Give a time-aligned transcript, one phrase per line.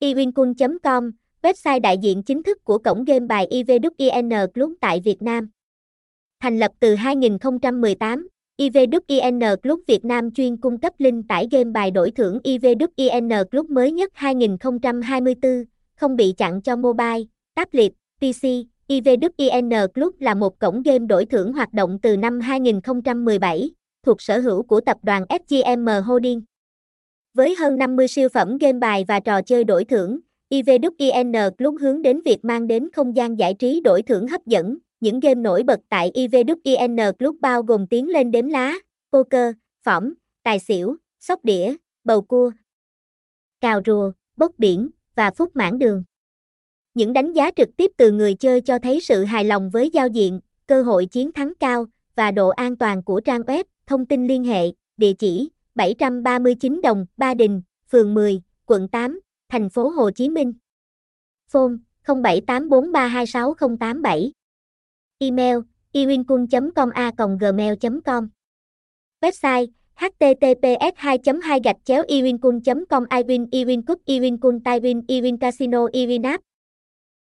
[0.00, 1.10] iwinkun.com,
[1.42, 5.50] website đại diện chính thức của cổng game bài IVWIN Club tại Việt Nam.
[6.42, 8.28] Thành lập từ 2018,
[8.58, 13.70] IVWIN Club Việt Nam chuyên cung cấp link tải game bài đổi thưởng IVWIN Club
[13.70, 15.64] mới nhất 2024,
[15.96, 17.20] không bị chặn cho mobile,
[17.54, 18.46] tablet, PC.
[18.88, 23.70] IVWIN Club là một cổng game đổi thưởng hoạt động từ năm 2017,
[24.06, 26.42] thuộc sở hữu của tập đoàn SGM Holding.
[27.34, 30.20] Với hơn 50 siêu phẩm game bài và trò chơi đổi thưởng,
[30.50, 34.78] IVWIN Club hướng đến việc mang đến không gian giải trí đổi thưởng hấp dẫn.
[35.00, 38.74] Những game nổi bật tại IVWIN Club bao gồm tiến lên đếm lá,
[39.12, 40.12] poker, phỏng,
[40.42, 42.50] tài xỉu, sóc đĩa, bầu cua,
[43.60, 46.04] cào rùa, bốc biển và phút mãn đường.
[46.94, 50.08] Những đánh giá trực tiếp từ người chơi cho thấy sự hài lòng với giao
[50.08, 53.64] diện, cơ hội chiến thắng cao và độ an toàn của trang web.
[53.86, 59.70] Thông tin liên hệ, địa chỉ 739 Đồng, Ba Đình, phường 10, quận 8, thành
[59.70, 60.52] phố Hồ Chí Minh.
[61.52, 61.74] Phone
[62.04, 64.30] 0784326087.
[65.18, 65.58] Email
[65.92, 68.28] iwinkun.com a gmail.com
[69.20, 76.40] Website https 2 2 gạch chéo iwinkun com iwin iwinkut iwinkun taiwin iwin casino iwinap